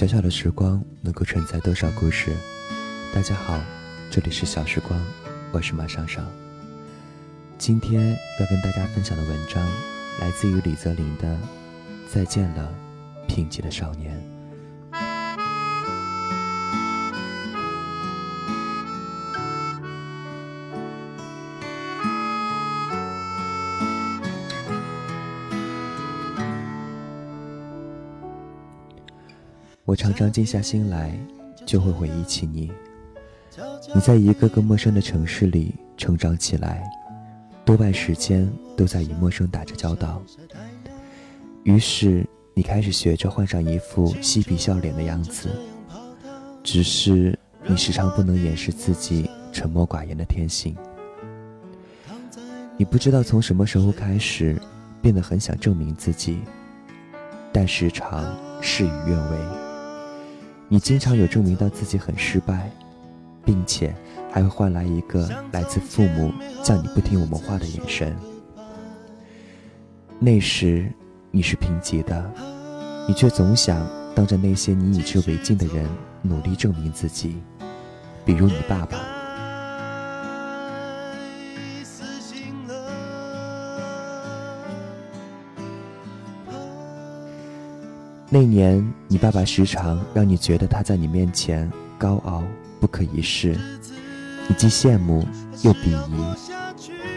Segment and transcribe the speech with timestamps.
[0.00, 2.34] 小小的时光能够承载多少故事？
[3.12, 3.60] 大家好，
[4.10, 4.98] 这里是小时光，
[5.52, 6.26] 我是马尚尚。
[7.58, 9.62] 今天要跟大家分享的文章
[10.18, 11.34] 来自于李泽林的
[12.10, 12.72] 《再见了，
[13.28, 14.16] 贫瘠的少年》。
[29.90, 31.12] 我常常静下心来，
[31.66, 32.70] 就会回忆起你。
[33.92, 36.88] 你在一个个陌生的城市里成长起来，
[37.64, 40.22] 多半时间都在与陌生打着交道。
[41.64, 45.48] 于是你开始学着换上一副嬉皮笑脸的样子，
[46.62, 50.76] 只是你时常不能掩饰自己沉默寡言的天性。
[52.76, 54.56] 你不知道从什么时候开始，
[55.02, 56.38] 变得很想证明自己，
[57.52, 59.69] 但时常事与愿违。
[60.72, 62.70] 你经常有证明到自己很失败，
[63.44, 63.92] 并且
[64.30, 66.32] 还会换来一个来自父母
[66.62, 68.16] 叫你不听我们话的眼神。
[70.20, 70.88] 那时
[71.32, 72.24] 你是贫瘠的，
[73.08, 75.84] 你却总想当着那些你以之为敬的人
[76.22, 77.42] 努力证明自己，
[78.24, 79.19] 比如你爸爸。
[88.32, 92.44] 那年，你爸爸时常让你觉得他在你面前高傲
[92.78, 93.58] 不可一世，
[94.46, 95.26] 你既羡慕
[95.62, 96.24] 又鄙夷，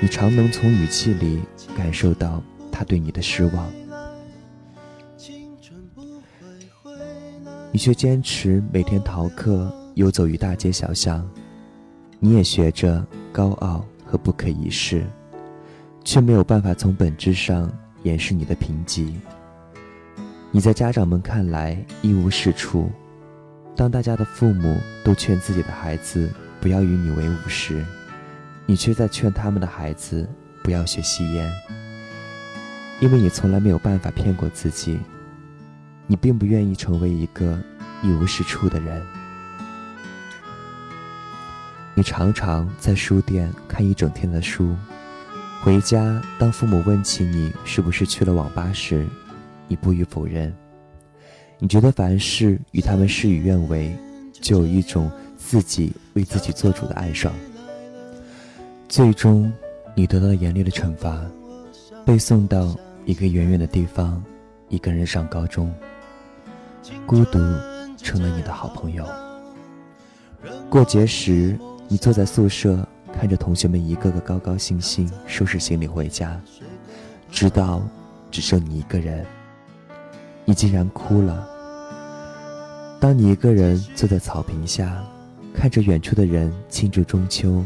[0.00, 1.42] 你常能从语气里
[1.76, 3.70] 感受到他对你的失望。
[7.70, 11.28] 你却坚持每天逃课，游走于大街小巷，
[12.20, 15.04] 你也学着高傲和不可一世，
[16.04, 17.70] 却没有办法从本质上
[18.02, 19.12] 掩饰你的贫瘠。
[20.54, 22.92] 你在家长们看来一无是处，
[23.74, 26.30] 当大家的父母都劝自己的孩子
[26.60, 27.82] 不要与你为伍时，
[28.66, 30.28] 你却在劝他们的孩子
[30.62, 31.50] 不要学吸烟。
[33.00, 35.00] 因为你从来没有办法骗过自己，
[36.06, 37.58] 你并不愿意成为一个
[38.02, 39.02] 一无是处的人。
[41.94, 44.76] 你常常在书店看一整天的书，
[45.62, 49.06] 回家当父母问起你是不是去了网吧时，
[49.72, 50.54] 你不予否认，
[51.58, 53.96] 你觉得凡事与他们事与愿违，
[54.30, 57.32] 就有一种自己为自己做主的暗爽。
[58.86, 59.50] 最终，
[59.94, 61.24] 你得到了严厉的惩罚，
[62.04, 64.22] 被送到一个远远的地方，
[64.68, 65.72] 一个人上高中。
[67.06, 67.38] 孤独
[67.96, 69.08] 成了你的好朋友。
[70.68, 71.58] 过节时，
[71.88, 72.86] 你坐在宿舍，
[73.18, 76.38] 看着同学们一个个高高兴兴收拾行李回家，
[77.30, 77.82] 直到
[78.30, 79.24] 只剩你一个人。
[80.44, 81.48] 你竟然哭了。
[83.00, 85.02] 当你一个人坐在草坪下，
[85.54, 87.64] 看着远处的人庆祝中秋，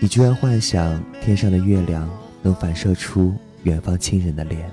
[0.00, 2.08] 你居然幻想天上的月亮
[2.42, 4.70] 能反射出远方亲人的脸。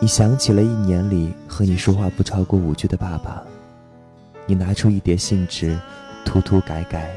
[0.00, 3.42] 你想起了一年里和你说话不超过五句的爸爸，
[4.44, 5.78] 你拿出一叠信纸，
[6.24, 7.10] 涂涂改改，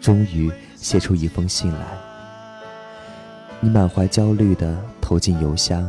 [0.00, 1.80] 终于写出一封信来。
[3.60, 5.84] 你满怀焦虑地投进邮箱。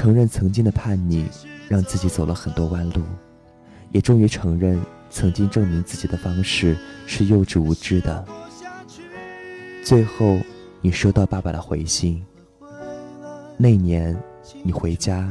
[0.00, 1.26] 承认曾经的叛逆，
[1.68, 3.02] 让自己走了很多弯路，
[3.92, 4.80] 也终于承认
[5.10, 6.74] 曾经证明自己的方式
[7.06, 8.24] 是幼稚无知的。
[9.84, 10.38] 最后，
[10.80, 12.24] 你收到爸爸的回信。
[13.58, 14.18] 那年，
[14.62, 15.30] 你回家，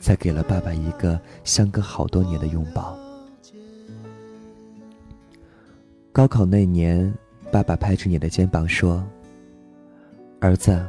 [0.00, 2.98] 才给了爸爸一个相隔好多年的拥抱。
[6.10, 7.12] 高考那年，
[7.52, 9.06] 爸爸拍着你的肩膀说
[10.40, 10.82] ：“儿子，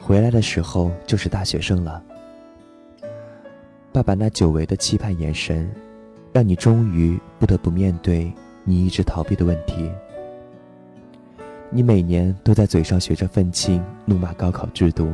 [0.00, 2.02] 回来的时候就是大学生了。”
[3.92, 5.70] 爸爸那久违的期盼眼神，
[6.32, 8.32] 让你终于不得不面对
[8.64, 9.90] 你一直逃避的问题。
[11.68, 15.12] 你每年都在嘴上学着愤青，怒骂高考制度，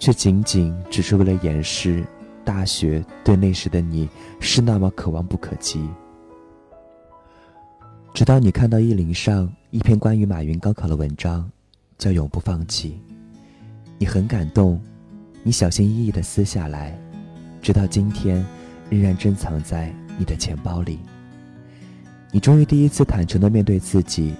[0.00, 2.04] 却仅仅只是为了掩饰
[2.44, 4.08] 大学对那时的你
[4.40, 5.88] 是那么可望不可及。
[8.12, 11.48] 直到你看到意林上一篇关于马云高考的文章，
[11.98, 13.00] 叫《永不放弃》，
[13.96, 14.80] 你很感动，
[15.44, 16.98] 你小心翼翼地撕下来。
[17.62, 18.44] 直到今天，
[18.90, 20.98] 仍然珍藏在你的钱包里。
[22.32, 24.34] 你终于第一次坦诚地面对自己，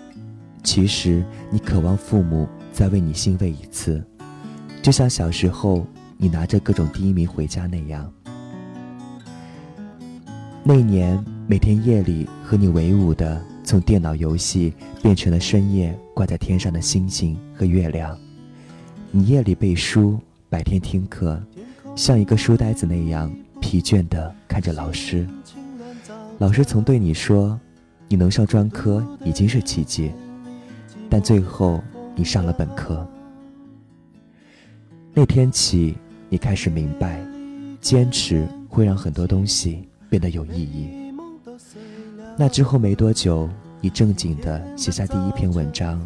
[0.65, 4.05] 其实你渴望父母再为你欣慰一次，
[4.83, 5.87] 就像小时候
[6.17, 8.13] 你拿着各种第一名回家那样。
[10.65, 18.19] 那年每天夜里和你为伍的，从电脑游戏变成了深夜挂在天上的星星和月亮。
[19.13, 21.41] 你夜里背书，白天听课。
[21.94, 23.31] 像一个书呆子那样
[23.61, 25.27] 疲倦地看着老师。
[26.39, 27.59] 老师曾对你说
[28.09, 30.11] ：“你能上专科已经是奇迹。”
[31.09, 31.83] 但最后
[32.17, 33.06] 你上了本科。
[35.12, 35.94] 那天起，
[36.31, 37.23] 你开始明白，
[37.81, 40.88] 坚持会让很多东西变得有意义。
[42.38, 43.49] 那之后没多久，
[43.83, 46.05] 你正经地写下第一篇文章，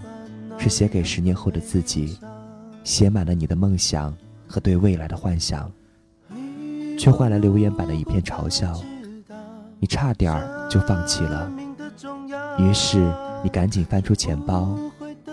[0.59, 2.19] 是写给十年后的自己，
[2.83, 4.13] 写满了你的梦想
[4.49, 5.71] 和对未来的幻想，
[6.99, 8.73] 却换来留言板的一片嘲笑。
[9.79, 11.51] 你差点儿就放弃了，
[12.59, 13.13] 于是
[13.43, 14.79] 你赶紧翻出钱包，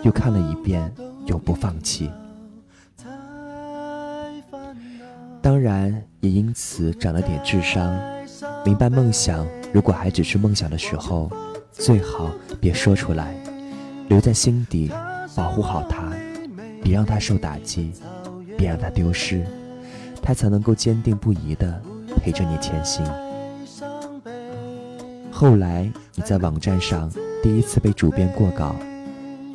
[0.02, 0.92] 又看了一遍，
[1.26, 2.10] 永不放弃。
[5.40, 7.98] 当然，也因此长了点智商，
[8.64, 11.30] 明白梦想如果还只是梦想的时候，
[11.72, 12.30] 最好
[12.60, 13.34] 别说出来，
[14.08, 14.90] 留在心底，
[15.34, 16.12] 保护好它，
[16.82, 17.92] 别让它受打击，
[18.56, 19.44] 别让它丢失，
[20.24, 21.82] 他才能够坚定不移地
[22.16, 23.04] 陪着你前行。
[25.30, 27.12] 后来你在网站上
[27.42, 28.74] 第一次被主编过稿，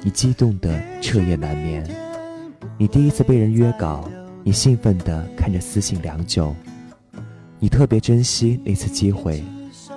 [0.04, 1.84] 你激动得彻夜难眠；
[2.78, 4.08] 你第一次被人约稿，
[4.44, 6.54] 你兴奋地看着私信良久；
[7.58, 9.44] 你特别珍惜那次机会，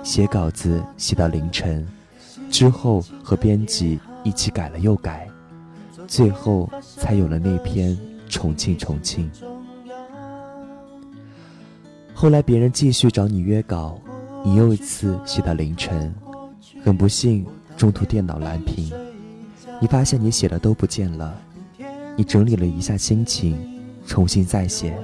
[0.01, 1.87] 写稿子写到凌晨，
[2.49, 5.27] 之后和编辑一起改了又改，
[6.07, 6.67] 最后
[6.97, 7.91] 才有了那篇
[8.27, 9.29] 《重庆重庆》。
[12.23, 13.99] 后来别人继续找你约稿。
[14.45, 16.15] 你又一次写到凌晨，
[16.81, 18.89] 很不幸，中途电脑蓝屏。
[19.81, 21.37] 你发现你写的都不见了，
[22.15, 23.59] 你整理了一下心情，
[24.07, 24.97] 重新再写。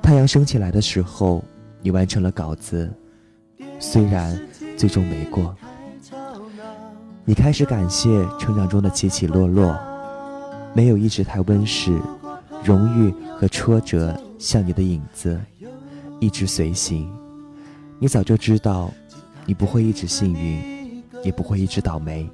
[0.00, 1.44] 太阳升起来的时候，
[1.82, 2.90] 你完成了稿子，
[3.78, 4.40] 虽然
[4.74, 5.54] 最终没过。
[7.26, 8.08] 你开始感谢
[8.38, 9.78] 成长中的起起落落，
[10.72, 12.00] 没有一直太温室，
[12.64, 15.38] 荣誉和挫折像你的影子，
[16.20, 17.10] 一直随行。
[17.98, 18.92] 你早就知道，
[19.44, 22.28] 你不会一直幸运，也不会一直倒霉。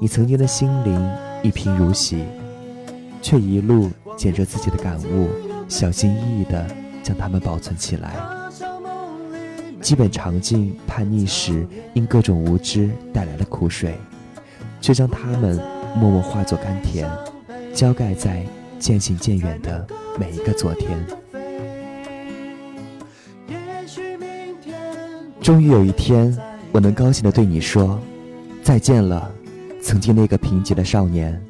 [0.00, 1.10] 你曾经的心灵
[1.42, 2.24] 一贫如洗，
[3.20, 5.28] 却一路捡着自己的感悟，
[5.68, 6.66] 小心翼翼地
[7.02, 8.14] 将它们保存起来。
[9.80, 13.98] 基本尝尽叛逆时因各种无知带来的苦水，
[14.80, 15.60] 却将它们
[15.96, 17.10] 默默化作甘甜，
[17.74, 18.46] 浇盖在
[18.78, 19.86] 渐行渐远的
[20.18, 21.04] 每一个昨天。
[25.40, 26.36] 终于有一天，
[26.70, 28.00] 我能高兴地对你说
[28.62, 29.28] ：“再见了，
[29.82, 31.40] 曾经那个贫瘠的少年。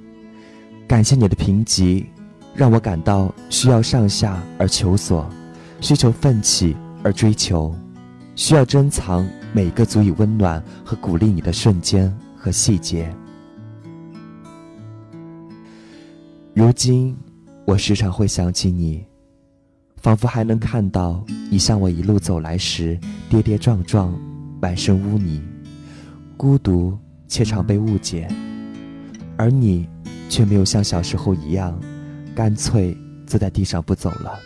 [0.89, 2.05] 感谢你的贫瘠，
[2.55, 5.29] 让我感到需要上下而求索，
[5.81, 7.75] 需求奋起而追求，
[8.35, 13.15] 需要珍藏每个足以温暖和鼓励你的瞬间和细节。
[16.55, 17.15] 如今，
[17.67, 19.05] 我时常会想起你。”
[20.03, 22.99] 仿佛还能看到你向我一路走来时
[23.31, 24.13] 跌跌撞撞，
[24.61, 25.41] 满身污泥，
[26.37, 28.27] 孤独且常被误解，
[29.37, 29.89] 而你
[30.29, 31.81] 却没有像小时候一样，
[32.35, 32.97] 干脆
[33.29, 34.37] 坐在地上不走了。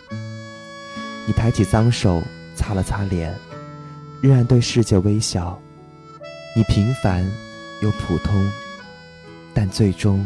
[1.27, 2.23] 你抬起脏手
[2.55, 3.35] 擦了擦脸，
[4.21, 5.59] 仍然对世界微笑。
[6.55, 7.25] 你平凡
[7.81, 8.47] 又普通，
[9.55, 10.23] 但最终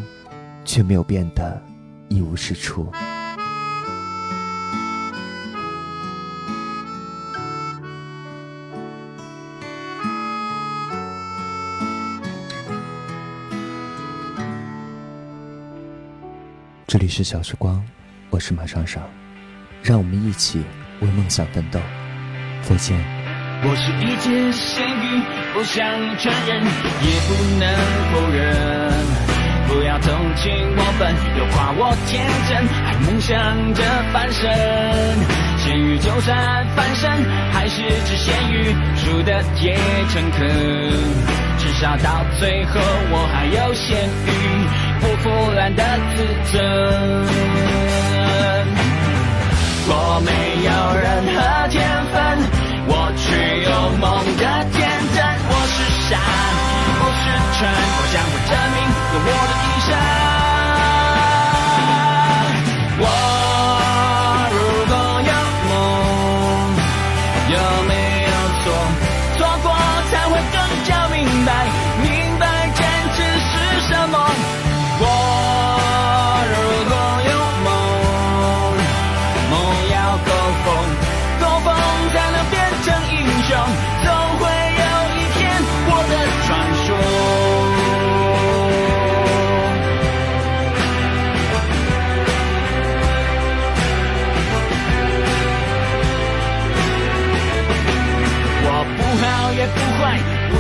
[0.64, 1.62] 却没有变得
[2.08, 2.88] 一无是处。
[16.90, 17.80] 这里是小时光，
[18.30, 19.00] 我是马上上，
[19.80, 20.60] 让我们一起
[20.98, 21.78] 为梦想奋斗。
[22.62, 22.98] 再见。
[23.62, 25.22] 我是一只咸鱼，
[25.54, 25.86] 不想
[26.18, 27.64] 承认，也不能
[28.10, 28.42] 否认。
[29.68, 33.38] 不要同情我笨，又夸我天真，还梦想
[33.72, 34.50] 着翻身。
[35.58, 37.08] 咸鱼就算翻身，
[37.52, 39.78] 还是只咸鱼，输的也
[40.08, 40.40] 诚恳。
[41.56, 42.80] 至少到最后，
[43.12, 44.59] 我还有咸鱼。
[45.00, 45.82] 不腐烂的
[46.14, 46.62] 自尊，
[49.88, 49.92] 我
[50.24, 50.30] 没
[50.64, 51.38] 有任何
[51.68, 51.80] 天
[52.12, 52.14] 分，
[52.86, 53.24] 我却
[53.64, 54.04] 有梦
[54.36, 54.78] 的天
[55.14, 55.18] 真。
[55.48, 55.76] 我是
[56.08, 56.10] 傻，
[56.98, 57.22] 不是
[57.56, 57.58] 蠢，
[57.96, 58.78] 我将会证明
[59.12, 60.39] 用我的一生。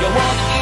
[0.00, 0.59] 有我一。